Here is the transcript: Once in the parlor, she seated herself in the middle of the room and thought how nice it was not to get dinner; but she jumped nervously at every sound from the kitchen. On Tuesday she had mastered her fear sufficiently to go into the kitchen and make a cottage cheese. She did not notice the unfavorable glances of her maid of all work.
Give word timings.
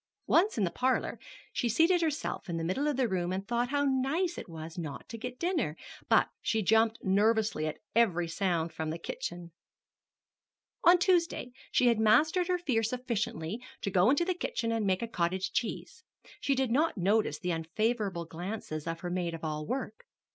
Once 0.25 0.57
in 0.57 0.63
the 0.63 0.71
parlor, 0.71 1.19
she 1.53 1.69
seated 1.69 2.01
herself 2.01 2.49
in 2.49 2.57
the 2.57 2.63
middle 2.63 2.87
of 2.87 2.97
the 2.97 3.07
room 3.07 3.31
and 3.31 3.47
thought 3.47 3.69
how 3.69 3.85
nice 3.85 4.35
it 4.35 4.49
was 4.49 4.75
not 4.75 5.07
to 5.07 5.15
get 5.15 5.37
dinner; 5.37 5.77
but 6.09 6.27
she 6.41 6.63
jumped 6.63 6.97
nervously 7.03 7.67
at 7.67 7.77
every 7.95 8.27
sound 8.27 8.73
from 8.73 8.89
the 8.89 8.97
kitchen. 8.97 9.51
On 10.83 10.97
Tuesday 10.97 11.51
she 11.71 11.85
had 11.85 11.99
mastered 11.99 12.47
her 12.47 12.57
fear 12.57 12.81
sufficiently 12.81 13.61
to 13.81 13.91
go 13.91 14.09
into 14.09 14.25
the 14.25 14.33
kitchen 14.33 14.71
and 14.71 14.87
make 14.87 15.03
a 15.03 15.07
cottage 15.07 15.51
cheese. 15.53 16.03
She 16.39 16.55
did 16.55 16.71
not 16.71 16.97
notice 16.97 17.37
the 17.37 17.53
unfavorable 17.53 18.25
glances 18.25 18.87
of 18.87 19.01
her 19.01 19.11
maid 19.11 19.35
of 19.35 19.43
all 19.43 19.67
work. 19.67 20.01